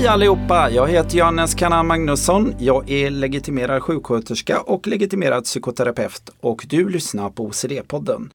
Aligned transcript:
Hej 0.00 0.08
allihopa! 0.08 0.70
Jag 0.70 0.88
heter 0.88 1.18
Johannes 1.18 1.54
Kanan 1.54 1.86
Magnusson. 1.86 2.54
Jag 2.58 2.90
är 2.90 3.10
legitimerad 3.10 3.82
sjuksköterska 3.82 4.60
och 4.60 4.86
legitimerad 4.86 5.44
psykoterapeut 5.44 6.30
och 6.40 6.66
du 6.68 6.88
lyssnar 6.88 7.30
på 7.30 7.48
OCD-podden. 7.48 8.30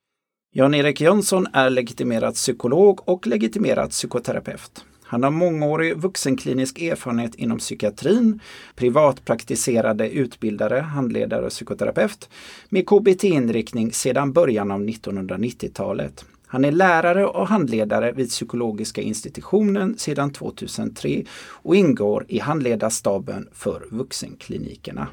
Jan-Erik 0.54 1.02
Jönsson 1.02 1.48
är 1.54 1.70
legitimerad 1.70 2.34
psykolog 2.34 3.10
och 3.10 3.28
legitimerad 3.28 3.90
psykoterapeut. 3.90 4.86
Han 5.04 5.24
har 5.24 5.32
mångårig 5.32 5.98
vuxenklinisk 5.98 6.82
erfarenhet 6.82 7.36
inom 7.36 7.58
psykiatrin, 7.58 8.40
privatpraktiserade 8.76 10.10
utbildare, 10.10 10.80
handledare 10.80 11.46
och 11.46 11.52
psykoterapeut 11.52 12.30
med 12.70 12.88
KBT-inriktning 12.88 13.92
sedan 13.92 14.34
början 14.34 14.72
av 14.72 14.82
1990-talet. 14.82 16.26
Han 16.48 16.66
är 16.66 16.72
lärare 16.72 17.26
och 17.26 17.48
handledare 17.48 18.12
vid 18.12 18.30
psykologiska 18.30 19.02
institutionen 19.02 19.98
sedan 19.98 20.34
2003 20.34 21.24
och 21.38 21.76
ingår 21.76 22.26
i 22.28 22.40
handledarstaben 22.40 23.48
för 23.54 23.84
vuxenklinikerna. 23.92 25.08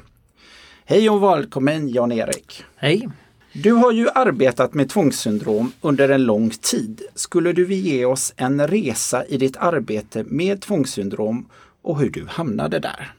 Hej 0.85 1.09
och 1.09 1.23
välkommen 1.23 1.89
Jan-Erik! 1.89 2.63
Hej! 2.75 3.09
Du 3.53 3.71
har 3.71 3.91
ju 3.91 4.09
arbetat 4.09 4.73
med 4.73 4.89
tvångssyndrom 4.89 5.71
under 5.81 6.09
en 6.09 6.23
lång 6.23 6.49
tid. 6.49 7.01
Skulle 7.15 7.53
du 7.53 7.65
vilja 7.65 7.93
ge 7.93 8.05
oss 8.05 8.33
en 8.37 8.67
resa 8.67 9.25
i 9.25 9.37
ditt 9.37 9.57
arbete 9.57 10.23
med 10.27 10.61
tvångssyndrom 10.61 11.49
och 11.81 11.99
hur 11.99 12.09
du 12.09 12.25
hamnade 12.27 12.79
där? 12.79 13.13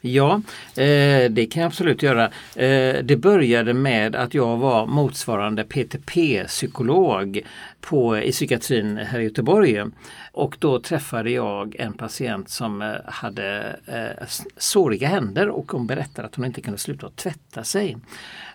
Ja, 0.00 0.40
eh, 0.74 1.30
det 1.30 1.46
kan 1.50 1.62
jag 1.62 1.68
absolut 1.68 2.02
göra. 2.02 2.24
Eh, 2.54 3.02
det 3.02 3.20
började 3.20 3.74
med 3.74 4.16
att 4.16 4.34
jag 4.34 4.56
var 4.56 4.86
motsvarande 4.86 5.64
PTP-psykolog 5.64 7.40
på, 7.80 8.18
i 8.18 8.32
psykiatrin 8.32 8.96
här 8.96 9.20
i 9.20 9.24
Göteborg. 9.24 9.84
Och 10.32 10.56
då 10.58 10.80
träffade 10.80 11.30
jag 11.30 11.76
en 11.78 11.92
patient 11.92 12.48
som 12.48 12.82
eh, 12.82 12.94
hade 13.04 13.76
eh, 13.86 14.26
såriga 14.56 15.08
händer 15.08 15.48
och 15.48 15.72
hon 15.72 15.86
berättade 15.86 16.28
att 16.28 16.34
hon 16.34 16.44
inte 16.44 16.60
kunde 16.60 16.78
sluta 16.78 17.06
att 17.06 17.16
tvätta 17.16 17.64
sig. 17.64 17.96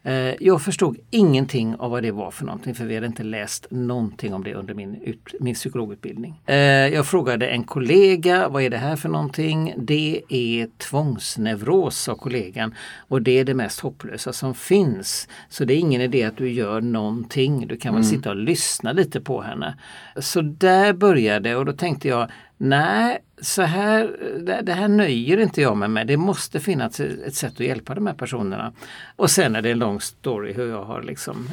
Eh, 0.04 0.34
jag 0.40 0.62
förstod 0.62 0.98
ingenting 1.10 1.76
av 1.76 1.92
vad 1.92 2.04
det 2.04 2.12
var 2.12 2.32
för 2.32 2.46
någonting 2.46 2.76
för 2.76 2.86
vi 2.86 2.96
hade 2.96 3.08
inte 3.08 3.24
läst 3.24 3.68
någonting 3.70 4.34
om 4.34 4.44
det 4.44 4.54
under 4.54 4.74
min, 4.74 4.96
ut, 4.96 5.20
min 5.40 5.56
psykologutbildning. 5.56 6.42
Eh, 6.46 6.56
jag 6.56 7.08
frågade 7.08 7.48
en 7.48 7.64
kollega, 7.64 8.50
vad 8.50 8.64
är 8.64 8.70
det 8.70 8.78
här 8.78 8.96
för 8.96 9.10
någonting? 9.10 9.74
Det 9.78 10.22
är 10.30 10.68
tvångsneuros, 10.78 11.98
sa 11.98 12.16
kollegan. 12.16 12.76
Och 12.98 13.22
det 13.22 13.40
är 13.40 13.46
det 13.46 13.54
mest 13.54 13.80
hopplösa 13.80 14.34
som 14.34 14.56
finns. 14.56 15.28
Så 15.50 15.66
det 15.66 15.74
är 15.74 15.78
ingen 15.78 16.02
idé 16.02 16.24
att 16.24 16.38
du 16.38 16.52
gör 16.52 16.82
någonting. 16.82 17.68
Du 17.68 17.78
kan 17.78 17.94
väl 17.94 18.04
mm. 18.04 18.12
sitta 18.12 18.30
och 18.30 18.36
lyssna 18.36 18.92
lite 18.92 19.22
på 19.22 19.42
henne. 19.42 19.78
Så 20.20 20.42
där 20.42 20.94
började 20.94 21.56
och 21.56 21.66
då 21.66 21.74
tänkte 21.74 22.08
jag 22.08 22.32
Nej, 22.64 23.20
så 23.42 23.62
här, 23.62 24.16
det, 24.64 24.74
här 24.74 24.88
nöjer 24.88 25.38
inte 25.38 25.62
jag 25.62 25.78
mig 25.78 25.90
med. 25.90 26.08
Det 26.08 26.18
måste 26.18 26.60
finnas 26.60 27.00
ett 27.00 27.36
sätt 27.36 27.54
att 27.54 27.60
hjälpa 27.60 27.96
de 27.96 28.08
här 28.08 28.14
personerna. 28.14 28.74
Och 29.16 29.32
sen 29.32 29.56
är 29.56 29.62
det 29.62 29.72
en 29.72 29.80
lång 29.80 30.02
story 30.02 30.54
hur 30.54 30.70
jag 30.70 30.84
har 30.84 31.02
liksom 31.02 31.50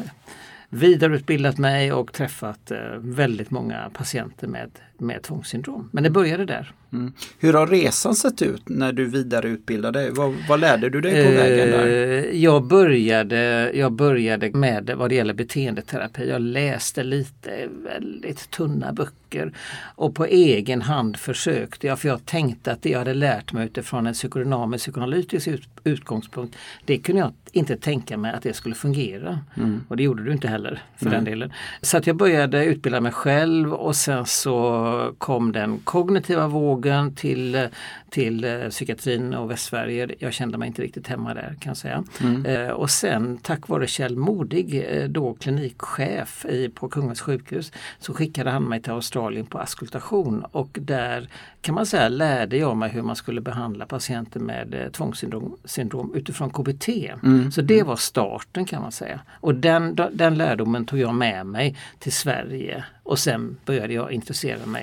vidareutbildat 0.68 1.58
mig 1.58 1.92
och 1.92 2.12
träffat 2.12 2.70
eh, 2.70 2.78
väldigt 2.98 3.50
många 3.50 3.90
patienter 3.92 4.46
med, 4.46 4.70
med 5.00 5.22
tvångssyndrom. 5.22 5.88
Men 5.92 6.04
det 6.04 6.10
började 6.10 6.44
där. 6.44 6.72
Mm. 6.92 7.12
Hur 7.38 7.52
har 7.52 7.66
resan 7.66 8.14
sett 8.14 8.42
ut 8.42 8.68
när 8.68 8.92
du 8.92 9.04
vidareutbildade 9.04 9.98
dig? 9.98 10.10
Vad, 10.10 10.34
vad 10.48 10.60
lärde 10.60 10.90
du 10.90 11.00
dig 11.00 11.26
på 11.26 11.32
vägen 11.32 11.70
där? 11.70 11.86
Eh, 11.86 12.42
jag 12.42 12.64
började, 12.64 13.70
jag 13.74 13.92
började 13.92 14.50
med 14.50 14.90
vad 14.96 15.08
det 15.08 15.14
gäller 15.14 15.34
beteendeterapi. 15.34 16.28
Jag 16.28 16.40
läste 16.40 17.02
lite 17.02 17.68
väldigt 17.84 18.50
tunna 18.50 18.92
böcker 18.92 19.52
och 19.94 20.14
på 20.14 20.24
egen 20.24 20.82
hand 20.82 21.16
försökte 21.16 21.86
jag, 21.86 21.98
för 21.98 22.08
jag 22.08 22.26
tänkte 22.26 22.72
att 22.72 22.82
det 22.82 22.90
jag 22.90 22.98
hade 22.98 23.14
lärt 23.14 23.52
mig 23.52 23.64
utifrån 23.66 24.06
en 24.06 24.14
psykodynamisk 24.14 24.84
psykoanalytisk 24.84 25.48
ut, 25.48 25.68
utgångspunkt, 25.84 26.56
det 26.84 26.98
kunde 26.98 27.20
jag 27.20 27.32
inte 27.52 27.76
tänka 27.76 28.16
mig 28.16 28.32
att 28.32 28.42
det 28.42 28.52
skulle 28.52 28.74
fungera. 28.74 29.38
Mm. 29.56 29.80
Och 29.88 29.96
det 29.96 30.02
gjorde 30.02 30.24
du 30.24 30.32
inte 30.32 30.48
heller 30.48 30.82
för 30.96 31.06
mm. 31.06 31.14
den 31.14 31.24
delen. 31.24 31.52
Så 31.82 31.96
att 31.96 32.06
jag 32.06 32.16
började 32.16 32.64
utbilda 32.64 33.00
mig 33.00 33.12
själv 33.12 33.74
och 33.74 33.96
sen 33.96 34.26
så 34.26 34.87
kom 35.18 35.52
den 35.52 35.78
kognitiva 35.78 36.48
vågen 36.48 37.14
till, 37.14 37.68
till 38.10 38.44
eh, 38.44 38.68
psykiatrin 38.68 39.34
och 39.34 39.50
Västsverige. 39.50 40.08
Jag 40.18 40.32
kände 40.32 40.58
mig 40.58 40.66
inte 40.66 40.82
riktigt 40.82 41.06
hemma 41.06 41.34
där 41.34 41.56
kan 41.60 41.70
jag 41.70 41.76
säga. 41.76 42.04
Mm. 42.20 42.46
Eh, 42.46 42.68
och 42.68 42.90
sen 42.90 43.38
tack 43.38 43.68
vare 43.68 43.86
Kjell 43.86 44.16
Modig, 44.16 44.84
eh, 44.88 45.08
då 45.08 45.34
klinikchef 45.34 46.44
i, 46.44 46.68
på 46.68 46.88
Kungens 46.88 47.20
sjukhus, 47.20 47.72
så 47.98 48.14
skickade 48.14 48.50
han 48.50 48.64
mig 48.64 48.82
till 48.82 48.92
Australien 48.92 49.46
på 49.46 49.58
askultation 49.58 50.44
och 50.52 50.78
där 50.80 51.28
kan 51.60 51.74
man 51.74 51.86
säga 51.86 52.08
lärde 52.08 52.56
jag 52.56 52.76
mig 52.76 52.90
hur 52.90 53.02
man 53.02 53.16
skulle 53.16 53.40
behandla 53.40 53.86
patienter 53.86 54.40
med 54.40 54.90
tvångssyndrom 54.92 55.56
syndrom 55.64 56.14
utifrån 56.14 56.50
KBT. 56.50 56.88
Mm. 57.22 57.52
Så 57.52 57.62
det 57.62 57.74
mm. 57.74 57.86
var 57.86 57.96
starten 57.96 58.64
kan 58.64 58.82
man 58.82 58.92
säga. 58.92 59.20
Och 59.40 59.54
den, 59.54 59.98
den 60.12 60.34
lärdomen 60.34 60.86
tog 60.86 60.98
jag 60.98 61.14
med 61.14 61.46
mig 61.46 61.76
till 61.98 62.12
Sverige 62.12 62.84
och 63.02 63.18
sen 63.18 63.56
började 63.64 63.94
jag 63.94 64.12
intressera 64.12 64.66
mig 64.66 64.77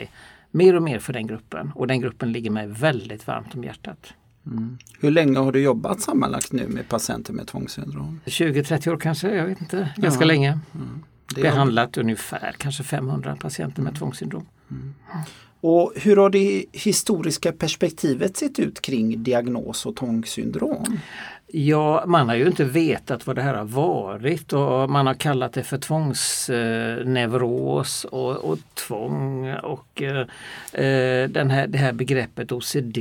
mer 0.52 0.76
och 0.76 0.84
mer 0.84 1.00
för 1.00 1.14
den 1.14 1.28
gruppen 1.28 1.72
och 1.76 1.88
den 1.88 2.02
gruppen 2.02 2.32
ligger 2.32 2.52
mig 2.52 2.68
väldigt 2.68 3.28
varmt 3.28 3.56
om 3.56 3.64
hjärtat. 3.64 4.14
Mm. 4.48 4.78
Hur 5.00 5.12
länge 5.12 5.40
har 5.40 5.52
du 5.52 5.62
jobbat 5.62 6.02
sammanlagt 6.02 6.52
nu 6.52 6.68
med 6.68 6.90
patienter 6.90 7.34
med 7.34 7.48
tvångssyndrom? 7.48 8.20
20-30 8.26 8.90
år 8.94 8.98
kanske, 8.98 9.36
jag 9.36 9.46
vet 9.46 9.62
inte. 9.62 9.90
Ganska 9.98 10.22
ja. 10.24 10.28
länge. 10.28 10.60
Mm. 10.76 11.04
Behandlat 11.36 11.98
ungefär 11.98 12.56
kanske 12.58 12.84
500 12.84 13.38
patienter 13.40 13.82
med 13.82 13.90
mm. 13.90 14.00
tvångssyndrom. 14.00 14.46
Mm. 14.72 14.94
Och 15.62 15.94
hur 15.96 16.18
har 16.18 16.30
det 16.30 16.66
historiska 16.72 17.52
perspektivet 17.52 18.38
sett 18.38 18.60
ut 18.60 18.82
kring 18.82 19.24
diagnos 19.24 19.86
och 19.86 19.96
tvångssyndrom? 19.96 21.00
Ja, 21.58 22.04
man 22.08 22.30
har 22.30 22.36
ju 22.36 22.48
inte 22.48 22.64
vetat 22.64 23.28
vad 23.28 23.36
det 23.36 23.42
här 23.42 23.54
har 23.54 23.66
varit 23.66 24.54
och 24.54 24.90
man 24.90 25.08
har 25.08 25.14
kallat 25.14 25.54
det 25.54 25.64
för 25.64 25.78
tvångsneuros 25.78 28.06
och, 28.06 28.36
och 28.36 28.58
tvång 28.74 29.54
och 29.54 30.02
eh, 30.02 30.28
den 31.30 31.50
här, 31.50 31.68
det 31.68 31.78
här 31.78 31.94
begreppet 31.94 32.52
OCD 32.52 32.98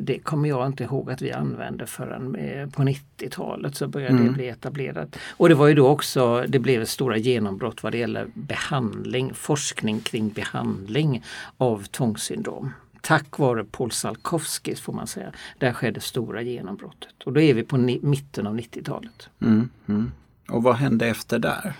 det 0.00 0.18
kommer 0.22 0.48
jag 0.48 0.66
inte 0.66 0.84
ihåg 0.84 1.10
att 1.10 1.22
vi 1.22 1.32
använde 1.32 1.86
förrän 1.86 2.32
på 2.72 2.82
90-talet 2.82 3.76
så 3.76 3.88
började 3.88 4.14
mm. 4.14 4.26
det 4.26 4.32
bli 4.32 4.48
etablerat. 4.48 5.16
Och 5.36 5.48
det 5.48 5.54
var 5.54 5.66
ju 5.66 5.74
då 5.74 5.88
också 5.88 6.44
det 6.48 6.58
blev 6.58 6.84
stora 6.84 7.16
genombrott 7.16 7.82
vad 7.82 7.92
det 7.92 7.98
gäller 7.98 8.26
behandling, 8.34 9.34
forskning 9.34 10.00
kring 10.00 10.28
behandling 10.28 11.24
av 11.56 11.84
tvångssyndrom 11.84 12.72
tack 13.06 13.38
vare 13.38 13.64
Paul 13.64 13.90
Salkowski 13.90 14.76
får 14.76 14.92
man 14.92 15.06
säga. 15.06 15.32
Där 15.58 15.72
skedde 15.72 16.00
stora 16.00 16.42
genombrottet. 16.42 17.22
Och 17.24 17.32
då 17.32 17.40
är 17.40 17.54
vi 17.54 17.62
på 17.62 17.76
mitten 18.02 18.46
av 18.46 18.58
90-talet. 18.58 19.28
Mm, 19.40 19.68
mm. 19.88 20.12
Och 20.48 20.62
vad 20.62 20.76
hände 20.76 21.06
efter 21.06 21.38
där? 21.38 21.74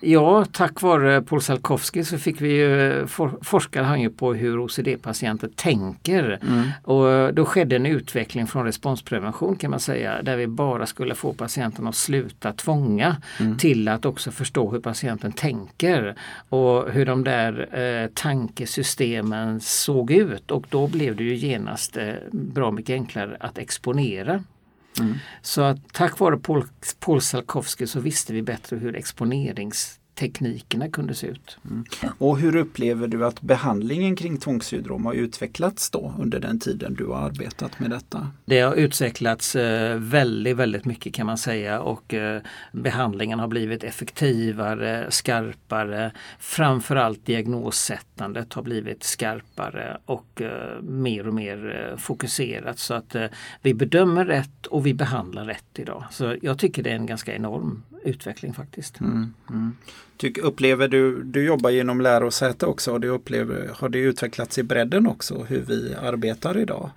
Ja, 0.00 0.44
tack 0.52 0.82
vare 0.82 1.22
Paul 1.22 1.42
Salkowski 1.42 2.04
så 2.04 2.18
fick 2.18 2.40
vi 2.40 2.48
ju, 2.48 3.06
for, 3.06 3.38
forskade 3.42 3.86
han 3.86 4.00
ju 4.00 4.10
på 4.10 4.34
hur 4.34 4.58
OCD-patienter 4.58 5.48
tänker. 5.56 6.38
Mm. 6.48 6.68
Och 6.84 7.34
då 7.34 7.44
skedde 7.44 7.76
en 7.76 7.86
utveckling 7.86 8.46
från 8.46 8.64
responsprevention 8.64 9.56
kan 9.56 9.70
man 9.70 9.80
säga, 9.80 10.22
där 10.22 10.36
vi 10.36 10.46
bara 10.46 10.86
skulle 10.86 11.14
få 11.14 11.32
patienten 11.32 11.86
att 11.86 11.94
sluta 11.94 12.52
tvånga 12.52 13.16
mm. 13.40 13.58
till 13.58 13.88
att 13.88 14.04
också 14.04 14.30
förstå 14.30 14.70
hur 14.70 14.80
patienten 14.80 15.32
tänker 15.32 16.14
och 16.48 16.90
hur 16.90 17.06
de 17.06 17.24
där 17.24 17.78
eh, 17.78 18.10
tankesystemen 18.14 19.60
såg 19.60 20.10
ut. 20.10 20.50
Och 20.50 20.66
då 20.70 20.86
blev 20.86 21.16
det 21.16 21.24
ju 21.24 21.34
genast 21.34 21.96
eh, 21.96 22.12
bra 22.32 22.70
mycket 22.70 22.94
enklare 22.94 23.36
att 23.40 23.58
exponera 23.58 24.42
Mm. 25.00 25.14
Så 25.42 25.62
att 25.62 25.92
tack 25.92 26.18
vare 26.18 26.36
Paul, 26.36 26.64
Paul 27.00 27.20
Salkowski 27.20 27.86
så 27.86 28.00
visste 28.00 28.32
vi 28.32 28.42
bättre 28.42 28.76
hur 28.76 28.96
exponerings 28.96 29.97
teknikerna 30.18 30.88
kunde 30.88 31.14
se 31.14 31.26
ut. 31.26 31.58
Mm. 31.70 31.84
Och 32.18 32.38
hur 32.38 32.56
upplever 32.56 33.08
du 33.08 33.26
att 33.26 33.42
behandlingen 33.42 34.16
kring 34.16 34.36
tvångssyndrom 34.36 35.06
har 35.06 35.12
utvecklats 35.12 35.90
då 35.90 36.14
under 36.18 36.40
den 36.40 36.60
tiden 36.60 36.94
du 36.94 37.06
har 37.06 37.16
arbetat 37.16 37.80
med 37.80 37.90
detta? 37.90 38.28
Det 38.44 38.60
har 38.60 38.74
utvecklats 38.74 39.56
eh, 39.56 39.98
väldigt, 39.98 40.56
väldigt 40.56 40.84
mycket 40.84 41.14
kan 41.14 41.26
man 41.26 41.38
säga 41.38 41.80
och 41.80 42.14
eh, 42.14 42.42
behandlingen 42.72 43.38
har 43.38 43.48
blivit 43.48 43.84
effektivare, 43.84 45.06
skarpare. 45.10 46.12
Framförallt 46.38 47.26
diagnossättandet 47.26 48.52
har 48.52 48.62
blivit 48.62 49.04
skarpare 49.04 49.98
och 50.04 50.42
eh, 50.42 50.82
mer 50.82 51.28
och 51.28 51.34
mer 51.34 51.94
fokuserat 51.98 52.78
så 52.78 52.94
att 52.94 53.16
vi 53.62 53.74
bedömer 53.74 54.24
rätt 54.24 54.66
och 54.66 54.86
vi 54.86 54.94
behandlar 54.94 55.44
rätt 55.44 55.78
idag. 55.78 56.04
Så 56.10 56.36
jag 56.42 56.58
tycker 56.58 56.82
det 56.82 56.90
är 56.90 56.94
en 56.94 57.06
ganska 57.06 57.34
enorm 57.34 57.82
utveckling 58.04 58.54
faktiskt. 58.54 59.00
Mm, 59.00 59.34
mm. 59.50 59.76
Tyck, 60.18 60.38
upplever 60.38 60.88
du, 60.88 61.22
du 61.22 61.44
jobbar 61.44 61.70
genom 61.70 62.00
lärosäte 62.00 62.66
också, 62.66 62.92
och 62.92 63.00
det 63.00 63.08
upplever, 63.08 63.70
har 63.74 63.88
det 63.88 63.98
utvecklats 63.98 64.58
i 64.58 64.62
bredden 64.62 65.06
också 65.06 65.44
hur 65.48 65.60
vi 65.60 65.94
arbetar 66.02 66.58
idag? 66.58 66.90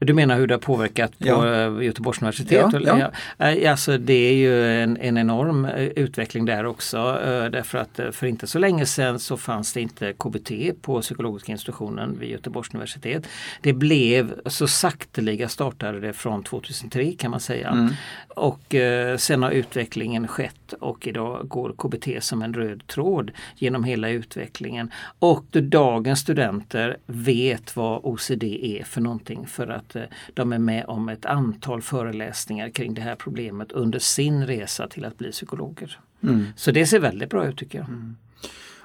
Du 0.00 0.14
menar 0.14 0.36
hur 0.36 0.46
det 0.46 0.54
har 0.54 0.58
påverkat 0.58 1.18
på 1.18 1.26
ja. 1.26 1.82
Göteborgs 1.82 2.22
universitet? 2.22 2.66
Ja, 2.72 3.10
ja. 3.38 3.70
Alltså 3.70 3.98
det 3.98 4.12
är 4.12 4.32
ju 4.32 4.82
en, 4.82 4.96
en 4.96 5.18
enorm 5.18 5.64
utveckling 5.96 6.44
där 6.44 6.66
också 6.66 7.18
därför 7.52 7.78
att 7.78 8.00
för 8.12 8.26
inte 8.26 8.46
så 8.46 8.58
länge 8.58 8.86
sedan 8.86 9.18
så 9.18 9.36
fanns 9.36 9.72
det 9.72 9.80
inte 9.80 10.12
KBT 10.12 10.50
på 10.82 11.00
psykologiska 11.00 11.52
institutionen 11.52 12.18
vid 12.18 12.30
Göteborgs 12.30 12.74
universitet. 12.74 13.26
Det 13.60 13.72
blev 13.72 14.34
så 14.46 14.68
sakteliga 14.68 15.48
startade 15.48 16.00
det 16.00 16.12
från 16.12 16.42
2003 16.42 17.12
kan 17.18 17.30
man 17.30 17.40
säga. 17.40 17.68
Mm. 17.68 17.90
Och 18.28 18.74
sen 19.20 19.42
har 19.42 19.50
utvecklingen 19.50 20.28
skett 20.28 20.54
och 20.72 21.06
idag 21.06 21.48
går 21.48 21.72
KBT 21.72 22.24
som 22.24 22.42
en 22.42 22.54
röd 22.54 22.86
tråd 22.86 23.30
genom 23.56 23.84
hela 23.84 24.08
utvecklingen. 24.08 24.90
Och 25.18 25.44
dagens 25.50 26.20
studenter 26.20 26.96
vet 27.06 27.76
vad 27.76 28.00
OCD 28.04 28.44
är 28.44 28.84
för 28.84 29.00
någonting 29.00 29.46
för 29.46 29.66
att 29.66 29.96
eh, 29.96 30.02
de 30.34 30.52
är 30.52 30.58
med 30.58 30.84
om 30.86 31.08
ett 31.08 31.26
antal 31.26 31.82
föreläsningar 31.82 32.70
kring 32.70 32.94
det 32.94 33.00
här 33.00 33.14
problemet 33.14 33.72
under 33.72 33.98
sin 33.98 34.46
resa 34.46 34.88
till 34.88 35.04
att 35.04 35.18
bli 35.18 35.30
psykologer. 35.30 35.98
Mm. 36.22 36.46
Så 36.56 36.70
det 36.70 36.86
ser 36.86 37.00
väldigt 37.00 37.30
bra 37.30 37.46
ut 37.46 37.56
tycker 37.56 37.78
jag. 37.78 37.88
Mm. 37.88 38.16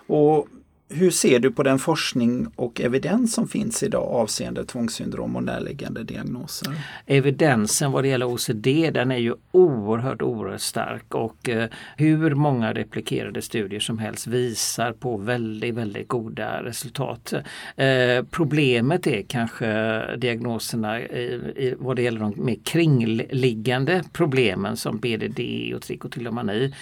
Och 0.08 0.48
hur 0.90 1.12
ser 1.12 1.40
du 1.40 1.52
på 1.52 1.64
den 1.64 1.80
forskning 1.80 2.48
och 2.56 2.82
evidens 2.82 3.34
som 3.34 3.48
finns 3.48 3.84
idag 3.84 4.04
avseende 4.04 4.66
tvångssyndrom 4.66 5.36
och 5.36 5.44
närliggande 5.44 6.04
diagnoser? 6.04 6.74
Evidensen 7.06 7.92
vad 7.92 8.04
det 8.04 8.08
gäller 8.08 8.34
OCD 8.34 8.68
den 8.94 9.12
är 9.12 9.18
ju 9.18 9.36
oerhört, 9.52 10.22
oerhört 10.22 10.62
stark 10.62 11.16
och 11.16 11.50
eh, 11.50 11.70
hur 11.98 12.36
många 12.36 12.74
replikerade 12.74 13.42
studier 13.42 13.80
som 13.80 14.00
helst 14.00 14.28
visar 14.28 14.92
på 14.92 15.18
väldigt, 15.18 15.76
väldigt 15.76 16.08
goda 16.08 16.64
resultat. 16.64 17.34
Eh, 17.76 18.24
problemet 18.32 19.08
är 19.08 19.22
kanske 19.22 20.16
diagnoserna 20.16 21.02
i, 21.02 21.24
i, 21.56 21.76
vad 21.78 21.96
det 21.96 22.02
gäller 22.02 22.20
de 22.20 22.34
mer 22.38 22.58
kringliggande 22.64 24.04
problemen 24.14 24.78
som 24.78 24.98
BDD 24.98 25.40
och 25.76 25.82
trikotillomani 25.82 26.74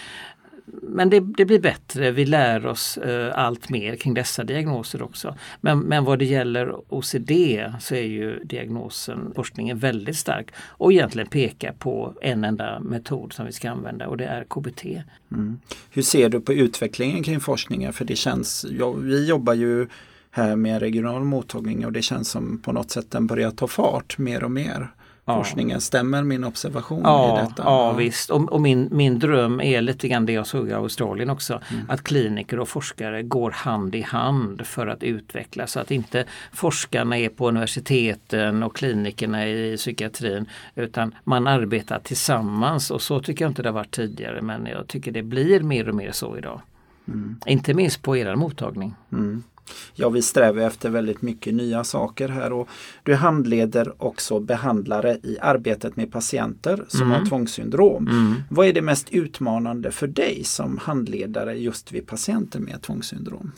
men 0.65 1.09
det, 1.09 1.19
det, 1.19 1.45
blir 1.45 1.59
bättre. 1.59 2.11
Vi 2.11 2.25
lär 2.25 2.65
oss 2.65 2.97
eh, 2.97 3.31
allt 3.35 3.69
mer 3.69 3.95
kring 3.95 4.13
dessa 4.13 4.43
diagnoser 4.43 5.01
också. 5.01 5.35
Men, 5.61 5.79
men 5.79 6.03
vad 6.03 6.19
det 6.19 6.25
gäller 6.25 6.75
OCD 6.93 7.31
så 7.79 7.95
är 7.95 8.03
ju 8.03 8.43
diagnosen, 8.43 9.31
forskningen 9.35 9.77
väldigt 9.77 10.17
stark 10.17 10.47
och 10.57 10.91
egentligen 10.91 11.27
pekar 11.27 11.71
på 11.71 12.13
en 12.21 12.43
enda 12.43 12.79
metod 12.79 13.33
som 13.33 13.45
vi 13.45 13.51
ska 13.51 13.69
använda 13.69 14.07
och 14.07 14.17
det 14.17 14.25
är 14.25 14.43
KBT. 14.43 14.85
Mm. 15.31 15.59
Hur 15.89 16.01
ser 16.01 16.29
du 16.29 16.41
på 16.41 16.53
utvecklingen 16.53 17.23
kring 17.23 17.39
forskningen? 17.39 17.93
För 17.93 18.05
det 18.05 18.15
känns, 18.15 18.65
ja, 18.79 18.91
vi 18.91 19.27
jobbar 19.27 19.53
ju 19.53 19.87
här 20.31 20.55
med 20.55 20.79
regional 20.79 21.23
mottagning 21.23 21.85
och 21.85 21.91
det 21.91 22.01
känns 22.01 22.29
som 22.29 22.59
på 22.59 22.71
något 22.71 22.91
sätt 22.91 23.11
den 23.11 23.27
börjar 23.27 23.51
ta 23.51 23.67
fart 23.67 24.17
mer 24.17 24.43
och 24.43 24.51
mer 24.51 24.87
forskningen. 25.25 25.81
Stämmer 25.81 26.23
min 26.23 26.43
observation 26.43 27.01
ja, 27.03 27.39
i 27.39 27.41
detta? 27.41 27.63
Ja, 27.63 27.93
visst. 27.93 28.29
Och, 28.29 28.51
och, 28.51 28.61
min, 28.61 28.89
min 28.91 29.19
dröm 29.19 29.61
är 29.61 29.81
lite 29.81 30.07
grann 30.07 30.25
det 30.25 30.33
jag 30.33 30.47
såg 30.47 30.69
i 30.69 30.73
Australien 30.73 31.29
också. 31.29 31.61
Mm. 31.71 31.85
Att 31.89 32.03
kliniker 32.03 32.59
och 32.59 32.69
forskare 32.69 33.23
går 33.23 33.51
hand 33.51 33.95
i 33.95 34.01
hand 34.01 34.67
för 34.67 34.87
att 34.87 35.03
utveckla 35.03 35.67
så 35.67 35.79
att 35.79 35.91
inte 35.91 36.25
forskarna 36.53 37.17
är 37.17 37.29
på 37.29 37.47
universiteten 37.47 38.63
och 38.63 38.75
klinikerna 38.75 39.47
i 39.47 39.77
psykiatrin 39.77 40.45
utan 40.75 41.15
man 41.23 41.47
arbetar 41.47 41.99
tillsammans 41.99 42.91
och 42.91 43.01
så 43.01 43.19
tycker 43.19 43.45
jag 43.45 43.51
inte 43.51 43.61
det 43.61 43.69
har 43.69 43.73
varit 43.73 43.91
tidigare 43.91 44.41
men 44.41 44.65
jag 44.65 44.87
tycker 44.87 45.11
det 45.11 45.23
blir 45.23 45.59
mer 45.59 45.89
och 45.89 45.95
mer 45.95 46.11
så 46.11 46.37
idag. 46.37 46.61
Mm. 47.07 47.39
Inte 47.45 47.73
minst 47.73 48.01
på 48.01 48.17
er 48.17 48.35
mottagning. 48.35 48.95
Mm. 49.11 49.43
Ja, 49.93 50.09
vi 50.09 50.21
strävar 50.21 50.61
efter 50.61 50.89
väldigt 50.89 51.21
mycket 51.21 51.53
nya 51.53 51.83
saker 51.83 52.29
här 52.29 52.53
och 52.53 52.69
du 53.03 53.15
handleder 53.15 54.03
också 54.03 54.39
behandlare 54.39 55.17
i 55.23 55.37
arbetet 55.41 55.95
med 55.95 56.11
patienter 56.11 56.85
som 56.87 57.01
mm. 57.01 57.11
har 57.11 57.25
tvångssyndrom. 57.25 58.07
Mm. 58.07 58.43
Vad 58.49 58.67
är 58.67 58.73
det 58.73 58.81
mest 58.81 59.09
utmanande 59.09 59.91
för 59.91 60.07
dig 60.07 60.43
som 60.43 60.77
handledare 60.77 61.53
just 61.53 61.91
vid 61.91 62.07
patienter 62.07 62.59
med 62.59 62.81
tvångssyndrom? 62.81 63.51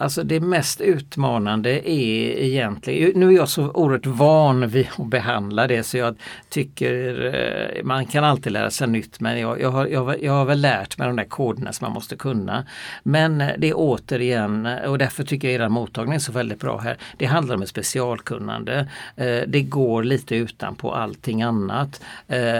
Alltså 0.00 0.22
det 0.22 0.40
mest 0.40 0.80
utmanande 0.80 1.90
är 1.90 2.42
egentligen, 2.42 3.20
nu 3.20 3.28
är 3.28 3.32
jag 3.32 3.48
så 3.48 3.70
oerhört 3.70 4.06
van 4.06 4.68
vid 4.68 4.88
att 4.98 5.06
behandla 5.06 5.66
det 5.66 5.82
så 5.82 5.96
jag 5.96 6.16
tycker 6.48 7.24
eh, 7.34 7.84
man 7.84 8.06
kan 8.06 8.24
alltid 8.24 8.52
lära 8.52 8.70
sig 8.70 8.88
nytt 8.88 9.20
men 9.20 9.40
jag, 9.40 9.60
jag, 9.60 9.70
har, 9.70 9.86
jag, 9.86 10.22
jag 10.22 10.32
har 10.32 10.44
väl 10.44 10.60
lärt 10.60 10.98
mig 10.98 11.06
de 11.06 11.16
där 11.16 11.24
koderna 11.24 11.72
som 11.72 11.84
man 11.84 11.92
måste 11.92 12.16
kunna. 12.16 12.64
Men 13.02 13.40
eh, 13.40 13.50
det 13.58 13.68
är 13.68 13.74
återigen, 13.76 14.66
och 14.66 14.98
därför 14.98 15.24
tycker 15.24 15.48
jag 15.48 15.62
er 15.62 15.68
mottagning 15.68 16.14
är 16.14 16.18
så 16.18 16.32
väldigt 16.32 16.60
bra 16.60 16.78
här, 16.78 16.96
det 17.16 17.26
handlar 17.26 17.54
om 17.54 17.62
ett 17.62 17.68
specialkunnande. 17.68 18.88
Eh, 19.16 19.40
det 19.46 19.62
går 19.62 20.02
lite 20.02 20.36
utanpå 20.36 20.92
allting 20.92 21.42
annat. 21.42 22.00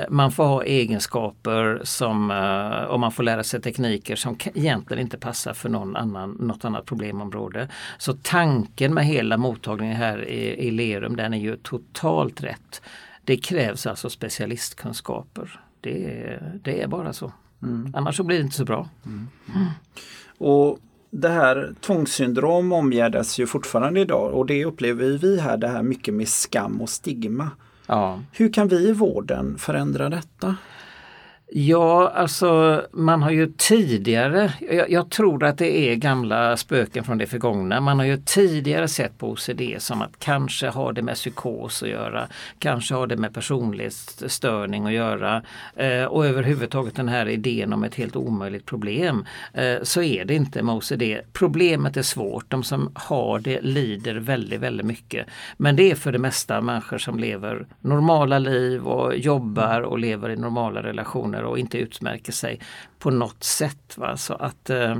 Man 0.08 0.32
får 0.32 0.44
ha 0.44 0.64
egenskaper 0.64 1.80
som, 1.84 2.30
och 2.88 3.00
man 3.00 3.12
får 3.12 3.22
lära 3.22 3.44
sig 3.44 3.60
tekniker 3.60 4.16
som 4.16 4.36
egentligen 4.54 5.02
inte 5.02 5.18
passar 5.18 5.52
för 5.52 5.68
någon 5.68 5.96
annan, 5.96 6.30
något 6.30 6.64
annat 6.64 6.86
problem 6.86 7.20
område. 7.28 7.68
Så 7.98 8.12
tanken 8.12 8.94
med 8.94 9.06
hela 9.06 9.36
mottagningen 9.36 9.96
här 9.96 10.28
i, 10.28 10.66
i 10.66 10.70
Lerum 10.70 11.16
den 11.16 11.34
är 11.34 11.38
ju 11.38 11.56
totalt 11.56 12.42
rätt. 12.42 12.82
Det 13.24 13.36
krävs 13.36 13.86
alltså 13.86 14.10
specialistkunskaper. 14.10 15.60
Det, 15.80 16.38
det 16.62 16.82
är 16.82 16.86
bara 16.86 17.12
så. 17.12 17.32
Mm. 17.62 17.92
Annars 17.94 18.16
så 18.16 18.22
blir 18.22 18.38
det 18.38 18.44
inte 18.44 18.56
så 18.56 18.64
bra. 18.64 18.88
Mm. 19.06 19.28
Mm. 19.54 19.66
Och 20.38 20.78
det 21.10 21.28
här 21.28 21.74
tvångssyndrom 21.80 22.72
omgärdas 22.72 23.38
ju 23.38 23.46
fortfarande 23.46 24.00
idag 24.00 24.34
och 24.34 24.46
det 24.46 24.64
upplever 24.64 25.18
vi 25.18 25.40
här 25.40 25.56
det 25.56 25.68
här 25.68 25.82
mycket 25.82 26.14
med 26.14 26.28
skam 26.28 26.80
och 26.80 26.88
stigma. 26.88 27.50
Ja. 27.86 28.20
Hur 28.32 28.52
kan 28.52 28.68
vi 28.68 28.88
i 28.88 28.92
vården 28.92 29.58
förändra 29.58 30.08
detta? 30.08 30.56
Ja, 31.50 32.08
alltså 32.08 32.82
man 32.92 33.22
har 33.22 33.30
ju 33.30 33.52
tidigare, 33.56 34.52
jag, 34.70 34.90
jag, 34.90 35.10
tror 35.10 35.44
att 35.44 35.58
det 35.58 35.78
är 35.78 35.94
gamla 35.94 36.56
spöken 36.56 37.04
från 37.04 37.18
det 37.18 37.26
förgångna, 37.26 37.80
man 37.80 37.98
har 37.98 38.06
ju 38.06 38.16
tidigare 38.16 38.88
sett 38.88 39.18
på 39.18 39.30
OCD 39.30 39.62
som 39.78 40.02
att 40.02 40.18
kanske 40.18 40.68
har 40.68 40.92
det 40.92 41.02
med 41.02 41.14
psykos 41.14 41.82
att 41.82 41.88
göra, 41.88 42.26
kanske 42.58 42.94
har 42.94 43.06
det 43.06 43.16
med 43.16 43.34
personlighetsstörning 43.34 44.86
att 44.86 44.92
göra 44.92 45.42
eh, 45.76 46.04
och 46.04 46.26
överhuvudtaget 46.26 46.96
den 46.96 47.08
här 47.08 47.28
idén 47.28 47.72
om 47.72 47.84
ett 47.84 47.94
helt 47.94 48.16
omöjligt 48.16 48.66
problem. 48.66 49.24
Eh, 49.52 49.76
så 49.82 50.02
är 50.02 50.24
det 50.24 50.34
inte 50.34 50.62
med 50.62 50.74
OCD. 50.74 51.02
Problemet 51.32 51.96
är 51.96 52.02
svårt, 52.02 52.50
de 52.50 52.62
som 52.62 52.90
har 52.94 53.38
det 53.38 53.60
lider 53.60 54.14
väldigt, 54.14 54.60
väldigt 54.60 54.86
mycket. 54.86 55.26
Men 55.56 55.76
det 55.76 55.90
är 55.90 55.94
för 55.94 56.12
det 56.12 56.18
mesta 56.18 56.60
människor 56.60 56.98
som 56.98 57.18
lever 57.18 57.66
normala 57.80 58.38
liv 58.38 58.86
och 58.86 59.16
jobbar 59.16 59.80
och 59.80 59.98
lever 59.98 60.30
i 60.30 60.36
normala 60.36 60.82
relationer 60.82 61.37
kvinnor 61.38 61.50
och 61.50 61.58
inte 61.58 61.78
utmärker 61.78 62.32
sig 62.32 62.60
på 62.98 63.10
något 63.10 63.44
sätt. 63.44 63.98
Va? 63.98 64.16
Så 64.16 64.34
att 64.34 64.70
eh, 64.70 64.96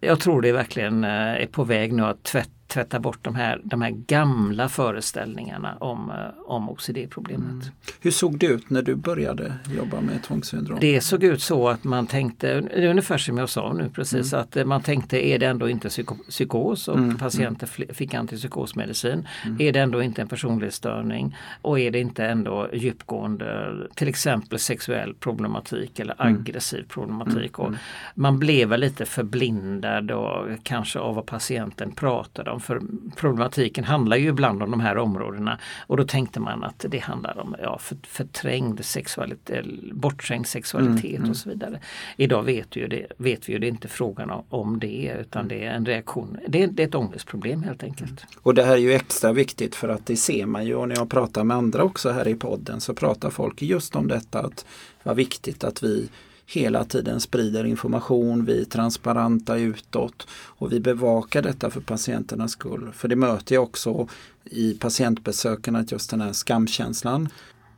jag 0.00 0.20
tror 0.20 0.42
det 0.42 0.52
verkligen 0.52 1.04
eh, 1.04 1.42
är 1.42 1.46
på 1.46 1.64
väg 1.64 1.92
nu 1.92 2.02
att 2.02 2.22
tvätta 2.22 2.50
tvätta 2.70 3.00
bort 3.00 3.18
de 3.22 3.34
här, 3.34 3.60
de 3.64 3.82
här 3.82 3.90
gamla 3.90 4.68
föreställningarna 4.68 5.76
om, 5.76 6.10
eh, 6.10 6.16
om 6.46 6.70
OCD-problemet. 6.70 7.50
Mm. 7.50 7.74
Hur 8.00 8.10
såg 8.10 8.38
det 8.38 8.46
ut 8.46 8.70
när 8.70 8.82
du 8.82 8.94
började 8.94 9.54
jobba 9.76 10.00
med 10.00 10.22
tvångssyndrom? 10.22 10.78
Det 10.80 11.00
såg 11.00 11.24
ut 11.24 11.42
så 11.42 11.68
att 11.68 11.84
man 11.84 12.06
tänkte, 12.06 12.60
ungefär 12.76 13.18
som 13.18 13.38
jag 13.38 13.48
sa 13.48 13.72
nu 13.72 13.90
precis, 13.94 14.32
mm. 14.32 14.42
att 14.42 14.56
eh, 14.56 14.64
man 14.64 14.82
tänkte 14.82 15.26
är 15.26 15.38
det 15.38 15.46
ändå 15.46 15.68
inte 15.68 15.88
psyko 15.88 16.16
psykos 16.28 16.88
och 16.88 16.98
mm. 16.98 17.18
patienter 17.18 17.66
fick 17.94 18.14
antipsykosmedicin. 18.14 19.28
Mm. 19.44 19.60
Är 19.60 19.72
det 19.72 19.80
ändå 19.80 20.02
inte 20.02 20.22
en 20.22 20.28
personlighetsstörning 20.28 21.36
och 21.62 21.80
är 21.80 21.90
det 21.90 22.00
inte 22.00 22.26
ändå 22.26 22.68
djupgående 22.72 23.76
till 23.94 24.08
exempel 24.08 24.58
sexuell 24.58 25.14
problematik 25.14 25.98
eller 25.98 26.14
mm. 26.20 26.34
aggressiv 26.34 26.84
problematik. 26.88 27.58
Mm. 27.58 27.72
Och 27.72 27.78
man 28.14 28.38
blev 28.38 28.78
lite 28.78 29.04
förblindad 29.06 30.10
och 30.10 30.46
kanske 30.62 30.98
av 30.98 31.14
vad 31.14 31.26
patienten 31.26 31.92
pratade 31.92 32.50
om 32.50 32.59
för 32.60 32.82
problematiken 33.16 33.84
handlar 33.84 34.16
ju 34.16 34.28
ibland 34.28 34.62
om 34.62 34.70
de 34.70 34.80
här 34.80 34.98
områdena 34.98 35.58
och 35.86 35.96
då 35.96 36.04
tänkte 36.04 36.40
man 36.40 36.64
att 36.64 36.84
det 36.88 36.98
handlar 36.98 37.38
om 37.38 37.56
ja, 37.62 37.78
för, 37.78 37.96
förträngd 38.02 38.84
sexualitet, 38.84 39.66
bortträngd 39.92 40.46
sexualitet 40.46 41.18
mm, 41.18 41.30
och 41.30 41.36
så 41.36 41.48
vidare. 41.48 41.80
Idag 42.16 42.42
vet, 42.42 42.76
ju 42.76 42.88
det, 42.88 43.06
vet 43.16 43.48
vi 43.48 43.52
ju 43.52 43.58
det 43.58 43.66
är 43.66 43.68
inte 43.68 43.88
frågan 43.88 44.30
om 44.48 44.80
det 44.80 45.16
utan 45.20 45.48
det 45.48 45.64
är 45.64 45.72
en 45.72 45.86
reaktion. 45.86 46.38
Det 46.48 46.62
är, 46.62 46.66
det 46.66 46.82
är 46.82 46.88
ett 46.88 46.94
ångestproblem 46.94 47.62
helt 47.62 47.82
enkelt. 47.82 48.24
Och 48.42 48.54
det 48.54 48.62
här 48.62 48.72
är 48.72 48.76
ju 48.76 48.92
extra 48.92 49.32
viktigt 49.32 49.74
för 49.74 49.88
att 49.88 50.06
det 50.06 50.16
ser 50.16 50.46
man 50.46 50.66
ju 50.66 50.74
och 50.74 50.88
när 50.88 50.96
jag 50.96 51.10
pratar 51.10 51.44
med 51.44 51.56
andra 51.56 51.82
också 51.82 52.10
här 52.10 52.28
i 52.28 52.34
podden 52.34 52.80
så 52.80 52.94
pratar 52.94 53.30
folk 53.30 53.62
just 53.62 53.96
om 53.96 54.08
detta 54.08 54.40
att 54.40 54.64
vad 55.02 55.16
viktigt 55.16 55.64
att 55.64 55.82
vi 55.82 56.08
hela 56.52 56.84
tiden 56.84 57.20
sprider 57.20 57.64
information, 57.64 58.44
vi 58.44 58.60
är 58.60 58.64
transparenta 58.64 59.56
utåt 59.56 60.26
och 60.32 60.72
vi 60.72 60.80
bevakar 60.80 61.42
detta 61.42 61.70
för 61.70 61.80
patienternas 61.80 62.52
skull. 62.52 62.90
För 62.92 63.08
det 63.08 63.16
möter 63.16 63.54
jag 63.54 63.64
också 63.64 64.08
i 64.44 64.74
patientbesöken 64.74 65.76
att 65.76 65.92
just 65.92 66.10
den 66.10 66.20
här 66.20 66.32
skamkänslan 66.32 67.28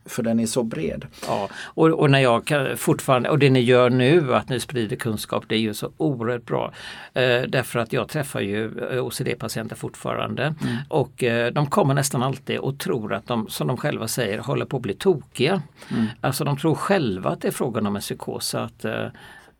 för 0.04 0.22
den 0.22 0.40
är 0.40 0.46
så 0.46 0.62
bred. 0.62 1.06
Ja, 1.26 1.48
och, 1.54 1.88
och, 1.88 2.10
när 2.10 2.18
jag 2.18 2.44
kan, 2.44 2.76
fortfarande, 2.76 3.28
och 3.28 3.38
det 3.38 3.50
ni 3.50 3.60
gör 3.60 3.90
nu, 3.90 4.34
att 4.34 4.48
ni 4.48 4.60
sprider 4.60 4.96
kunskap, 4.96 5.44
det 5.48 5.54
är 5.54 5.58
ju 5.58 5.74
så 5.74 5.90
oerhört 5.96 6.46
bra. 6.46 6.72
Eh, 7.14 7.42
därför 7.48 7.78
att 7.78 7.92
jag 7.92 8.08
träffar 8.08 8.40
ju 8.40 8.64
eh, 8.90 9.04
OCD-patienter 9.04 9.76
fortfarande 9.76 10.42
mm. 10.42 10.76
och 10.88 11.24
eh, 11.24 11.52
de 11.52 11.66
kommer 11.66 11.94
nästan 11.94 12.22
alltid 12.22 12.58
och 12.58 12.78
tror 12.78 13.14
att 13.14 13.26
de, 13.26 13.48
som 13.48 13.66
de 13.66 13.76
själva 13.76 14.08
säger, 14.08 14.38
håller 14.38 14.66
på 14.66 14.76
att 14.76 14.82
bli 14.82 14.94
tokiga. 14.94 15.62
Mm. 15.90 16.06
Alltså 16.20 16.44
de 16.44 16.56
tror 16.56 16.74
själva 16.74 17.30
att 17.30 17.40
det 17.40 17.48
är 17.48 17.52
frågan 17.52 17.86
om 17.86 17.96
en 17.96 18.02
psykos. 18.02 18.54
Att, 18.54 18.84
eh, 18.84 19.06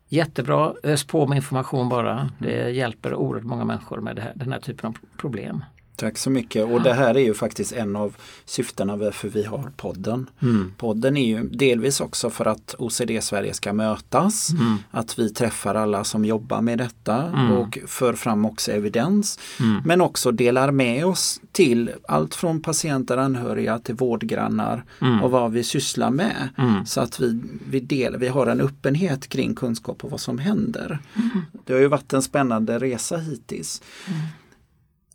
Jättebra, 0.09 0.75
ös 0.83 1.05
på 1.05 1.27
med 1.27 1.37
information 1.37 1.89
bara. 1.89 2.31
Det 2.39 2.61
mm. 2.61 2.75
hjälper 2.75 3.15
oerhört 3.15 3.45
många 3.45 3.65
människor 3.65 4.01
med 4.01 4.19
här, 4.19 4.33
den 4.35 4.53
här 4.53 4.61
typen 4.61 4.89
av 4.89 4.97
problem. 5.17 5.65
Tack 6.03 6.19
så 6.19 6.31
mycket 6.31 6.65
och 6.65 6.83
det 6.83 6.93
här 6.93 7.15
är 7.15 7.21
ju 7.21 7.35
faktiskt 7.35 7.73
en 7.73 7.97
av 7.97 8.17
syftena 8.45 8.97
varför 8.97 9.29
vi 9.29 9.45
har 9.45 9.73
podden. 9.77 10.31
Mm. 10.43 10.73
Podden 10.79 11.17
är 11.17 11.27
ju 11.27 11.49
delvis 11.49 12.01
också 12.01 12.31
för 12.31 12.47
att 12.47 12.75
OCD 12.79 13.11
Sverige 13.21 13.55
ska 13.55 13.73
mötas, 13.73 14.51
mm. 14.51 14.77
att 14.91 15.19
vi 15.19 15.31
träffar 15.31 15.75
alla 15.75 16.05
som 16.05 16.25
jobbar 16.25 16.61
med 16.61 16.79
detta 16.79 17.23
mm. 17.23 17.53
och 17.53 17.79
för 17.87 18.13
fram 18.13 18.45
också 18.45 18.73
evidens. 18.73 19.39
Mm. 19.61 19.83
Men 19.85 20.01
också 20.01 20.33
delar 20.33 20.71
med 20.71 21.07
oss 21.07 21.41
till 21.53 21.91
allt 22.09 22.35
från 22.35 22.63
patienter, 22.63 23.17
anhöriga 23.17 23.79
till 23.79 23.95
vårdgrannar 23.95 24.85
mm. 25.01 25.23
och 25.23 25.31
vad 25.31 25.53
vi 25.53 25.65
sysslar 25.65 26.11
med. 26.11 26.49
Mm. 26.59 26.87
Så 26.87 27.01
att 27.01 27.21
vi, 27.21 27.41
vi, 27.69 27.81
del, 27.81 28.17
vi 28.17 28.29
har 28.29 28.47
en 28.47 28.61
öppenhet 28.61 29.29
kring 29.29 29.55
kunskap 29.55 30.05
och 30.05 30.11
vad 30.11 30.21
som 30.21 30.39
händer. 30.39 30.99
Det 31.65 31.73
har 31.73 31.81
ju 31.81 31.89
varit 31.89 32.13
en 32.13 32.23
spännande 32.23 32.79
resa 32.79 33.17
hittills 33.17 33.83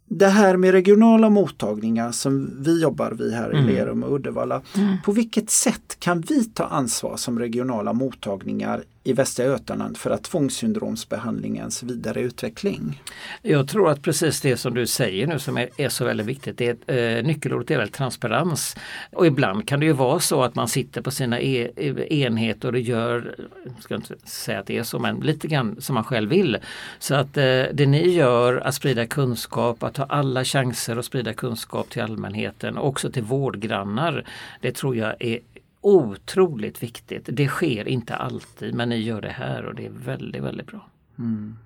det 0.10 0.28
här 0.28 0.58
med 0.58 0.72
regionala 0.72 1.30
mottagningar 1.30 2.12
som 2.12 2.64
vi 2.64 2.82
jobbar 2.82 3.12
vid 3.12 3.34
här 3.34 3.54
i 3.56 3.58
mm. 3.58 3.68
Lerum 3.70 4.04
och 4.04 4.16
Uddevalla. 4.16 4.62
Mm. 4.76 4.96
På 5.06 5.12
vilket 5.12 5.50
sätt 5.50 6.00
kan 6.00 6.22
vi 6.22 6.44
ta 6.44 6.64
ansvar 6.64 7.18
som 7.18 7.40
regionala 7.40 7.94
mottagningar 7.94 8.84
i 9.08 9.14
Västra 9.14 9.46
Götaland 9.46 9.98
för 9.98 10.10
att 10.10 10.24
tvångssyndromsbehandlingens 10.24 11.84
vidare 11.84 12.22
utveckling? 12.22 13.02
Jag 13.42 13.68
tror 13.68 13.90
att 13.90 14.02
precis 14.02 14.42
det 14.42 14.58
som 14.58 14.74
du 14.74 14.88
säger 14.88 15.28
nu 15.28 15.40
som 15.40 15.58
är, 15.58 15.70
är 15.78 15.90
så 15.90 16.06
väldigt 16.06 16.28
viktigt, 16.28 16.58
det 16.58 16.90
är, 16.90 17.18
eh, 17.18 17.24
nyckelordet 17.24 17.72
är 17.72 17.78
väl 17.78 17.90
transparens. 17.90 18.76
Och 19.12 19.28
ibland 19.28 19.68
kan 19.68 19.80
det 19.80 19.86
ju 19.86 19.92
vara 19.92 20.20
så 20.20 20.44
att 20.44 20.56
man 20.56 20.68
sitter 20.68 21.02
på 21.02 21.12
sina 21.12 21.40
e, 21.40 21.72
eh, 21.76 21.98
enheter 22.00 22.72
och 22.72 22.80
gör, 22.80 23.36
jag 23.64 23.84
ska 23.84 23.96
inte 23.96 24.16
säga 24.24 24.60
att 24.60 24.68
det 24.68 24.78
är 24.78 24.84
så, 24.84 25.00
men 25.00 25.20
lite 25.20 25.48
grann 25.48 25.76
som 25.80 25.94
man 25.94 26.04
själv 26.04 26.30
vill. 26.30 26.58
Så 27.00 27.16
att 27.16 27.38
eh, 27.38 27.64
det 27.74 27.86
ni 27.86 28.10
gör, 28.10 28.56
att 28.56 28.76
sprida 28.76 29.06
kunskap, 29.06 29.84
att 29.84 29.94
ta 29.94 30.04
alla 30.04 30.44
chanser 30.44 30.98
att 30.98 31.06
sprida 31.06 31.34
kunskap 31.34 31.90
till 31.90 32.02
allmänheten 32.02 32.78
och 32.78 32.88
också 32.88 33.12
till 33.12 33.24
vårdgrannar, 33.24 34.26
det 34.62 34.72
tror 34.72 34.96
jag 34.96 35.16
är 35.20 35.40
otroligt 35.88 36.84
viktigt. 36.84 37.30
Det 37.32 37.48
sker 37.48 37.88
inte 37.88 38.16
alltid 38.16 38.74
men 38.74 38.90
ni 38.90 38.98
gör 38.98 39.22
det 39.22 39.30
här 39.30 39.66
och 39.66 39.76
det 39.76 39.86
är 39.86 39.92
väldigt, 40.06 40.44
väldigt 40.44 40.68
bra. 40.68 40.88
Mm. 41.20 41.58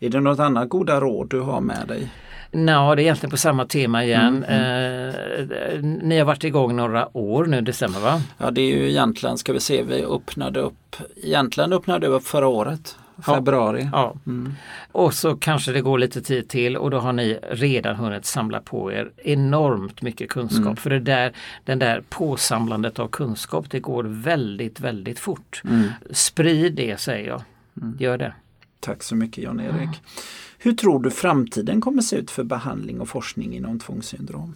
Är 0.00 0.08
det 0.08 0.20
något 0.20 0.38
annat 0.38 0.68
goda 0.68 1.00
råd 1.00 1.28
du 1.30 1.40
har 1.40 1.60
med 1.60 1.88
dig? 1.88 2.10
Ja, 2.50 2.94
det 2.94 3.02
är 3.02 3.04
egentligen 3.04 3.30
på 3.30 3.36
samma 3.36 3.66
tema 3.66 4.04
igen. 4.04 4.44
Mm, 4.44 5.12
mm. 5.38 5.50
Eh, 5.50 5.82
ni 5.82 6.18
har 6.18 6.24
varit 6.24 6.44
igång 6.44 6.76
några 6.76 7.16
år 7.16 7.46
nu, 7.46 7.60
det 7.60 7.72
stämmer 7.72 8.00
va? 8.00 8.22
Ja, 8.38 8.50
det 8.50 8.60
är 8.60 8.76
ju 8.76 8.90
egentligen, 8.90 9.38
ska 9.38 9.52
vi 9.52 9.60
se, 9.60 9.82
vi 9.82 10.04
öppnade 10.04 10.60
upp, 10.60 10.96
egentligen 11.16 11.72
öppnade 11.72 12.06
upp 12.06 12.26
förra 12.26 12.46
året 12.46 12.96
februari. 13.22 13.88
Ja. 13.92 14.14
Mm. 14.26 14.54
Och 14.92 15.14
så 15.14 15.36
kanske 15.36 15.72
det 15.72 15.80
går 15.80 15.98
lite 15.98 16.22
tid 16.22 16.48
till 16.48 16.76
och 16.76 16.90
då 16.90 16.98
har 16.98 17.12
ni 17.12 17.38
redan 17.50 17.96
hunnit 17.96 18.26
samla 18.26 18.60
på 18.60 18.92
er 18.92 19.10
enormt 19.16 20.02
mycket 20.02 20.30
kunskap. 20.30 20.64
Mm. 20.64 20.76
För 20.76 20.90
det 20.90 21.00
där, 21.00 21.32
den 21.64 21.78
där 21.78 22.02
påsamlandet 22.08 22.98
av 22.98 23.08
kunskap 23.08 23.70
det 23.70 23.80
går 23.80 24.04
väldigt 24.04 24.80
väldigt 24.80 25.18
fort. 25.18 25.62
Mm. 25.64 25.88
Sprid 26.10 26.74
det 26.74 27.00
säger 27.00 27.28
jag. 27.28 27.42
Mm. 27.82 27.96
Gör 28.00 28.18
det. 28.18 28.32
Tack 28.80 29.02
så 29.02 29.16
mycket 29.16 29.44
Jan-Erik. 29.44 30.02
Hur 30.58 30.72
tror 30.72 31.02
du 31.02 31.10
framtiden 31.10 31.80
kommer 31.80 32.02
se 32.02 32.16
ut 32.16 32.30
för 32.30 32.44
behandling 32.44 33.00
och 33.00 33.08
forskning 33.08 33.56
inom 33.56 33.78
tvångssyndrom? 33.78 34.54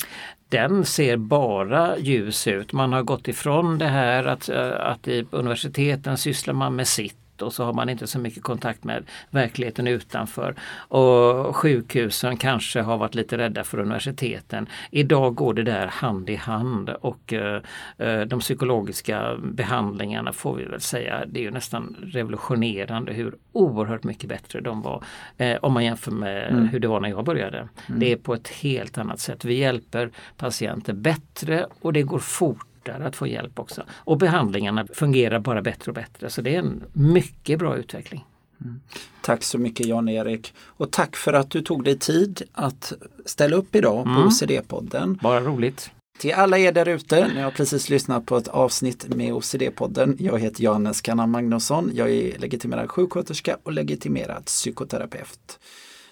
Den 0.49 0.85
ser 0.85 1.16
bara 1.16 1.99
ljus 1.99 2.47
ut. 2.47 2.73
Man 2.73 2.92
har 2.92 3.02
gått 3.02 3.28
ifrån 3.28 3.78
det 3.78 3.88
här 3.88 4.25
att, 4.25 4.49
att 4.49 5.09
i 5.09 5.26
universiteten 5.31 6.19
sysslar 6.19 6.54
man 6.54 6.76
med 6.76 6.88
sitt 6.88 7.21
och 7.40 7.52
så 7.52 7.64
har 7.64 7.72
man 7.72 7.88
inte 7.88 8.06
så 8.06 8.18
mycket 8.18 8.42
kontakt 8.42 8.84
med 8.84 9.04
verkligheten 9.30 9.86
utanför. 9.86 10.54
Och 10.74 11.56
sjukhusen 11.56 12.36
kanske 12.36 12.80
har 12.80 12.98
varit 12.98 13.14
lite 13.14 13.38
rädda 13.38 13.64
för 13.64 13.78
universiteten. 13.78 14.66
Idag 14.90 15.34
går 15.34 15.54
det 15.54 15.62
där 15.62 15.86
hand 15.86 16.30
i 16.30 16.34
hand 16.34 16.90
och 16.90 17.32
eh, 17.32 17.62
eh, 17.98 18.20
de 18.20 18.40
psykologiska 18.40 19.36
behandlingarna 19.42 20.32
får 20.32 20.54
vi 20.54 20.64
väl 20.64 20.80
säga, 20.80 21.24
det 21.26 21.40
är 21.40 21.44
ju 21.44 21.50
nästan 21.50 21.96
revolutionerande 22.02 23.12
hur 23.12 23.34
oerhört 23.52 24.04
mycket 24.04 24.28
bättre 24.28 24.60
de 24.60 24.82
var 24.82 25.04
eh, 25.36 25.56
om 25.62 25.72
man 25.72 25.84
jämför 25.84 26.10
med 26.10 26.50
mm. 26.50 26.68
hur 26.68 26.80
det 26.80 26.88
var 26.88 27.00
när 27.00 27.08
jag 27.08 27.24
började. 27.24 27.58
Mm. 27.58 28.00
Det 28.00 28.12
är 28.12 28.16
på 28.16 28.34
ett 28.34 28.48
helt 28.48 28.98
annat 28.98 29.20
sätt. 29.20 29.44
Vi 29.44 29.54
hjälper 29.54 30.10
patienter 30.36 30.92
bättre 30.92 31.66
och 31.80 31.92
det 31.92 32.02
går 32.02 32.18
fort 32.18 32.66
fortare 32.82 33.06
att 33.06 33.16
få 33.16 33.26
hjälp 33.26 33.58
också. 33.58 33.82
Och 33.90 34.18
behandlingarna 34.18 34.86
fungerar 34.92 35.38
bara 35.38 35.62
bättre 35.62 35.90
och 35.90 35.94
bättre 35.94 36.30
så 36.30 36.42
det 36.42 36.54
är 36.54 36.58
en 36.58 36.84
mycket 36.92 37.58
bra 37.58 37.76
utveckling. 37.76 38.24
Mm. 38.60 38.80
Tack 39.22 39.44
så 39.44 39.58
mycket 39.58 39.86
Jan-Erik 39.86 40.54
och 40.78 40.90
tack 40.90 41.16
för 41.16 41.32
att 41.32 41.50
du 41.50 41.62
tog 41.62 41.84
dig 41.84 41.98
tid 41.98 42.42
att 42.52 42.92
ställa 43.24 43.56
upp 43.56 43.74
idag 43.74 44.04
på 44.04 44.10
mm. 44.10 44.28
OCD-podden. 44.28 45.18
Bara 45.22 45.40
roligt. 45.40 45.90
Till 46.18 46.34
alla 46.34 46.58
er 46.58 46.72
där 46.72 46.88
ute, 46.88 47.28
ni 47.34 47.40
har 47.40 47.50
precis 47.50 47.88
lyssnat 47.88 48.26
på 48.26 48.36
ett 48.36 48.48
avsnitt 48.48 49.08
med 49.08 49.32
OCD-podden. 49.32 50.16
Jag 50.18 50.38
heter 50.38 50.62
Johannes 50.62 51.00
Kanna 51.00 51.26
Magnusson. 51.26 51.90
Jag 51.94 52.10
är 52.10 52.38
legitimerad 52.38 52.90
sjuksköterska 52.90 53.56
och 53.62 53.72
legitimerad 53.72 54.44
psykoterapeut. 54.44 55.58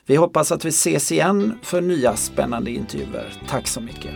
Vi 0.07 0.17
hoppas 0.17 0.53
att 0.53 0.65
vi 0.65 0.69
ses 0.69 1.13
igen 1.13 1.59
för 1.63 1.81
nya 1.81 2.17
spännande 2.17 2.71
intervjuer. 2.71 3.43
Tack 3.49 3.69
så 3.69 3.81
mycket! 3.81 4.15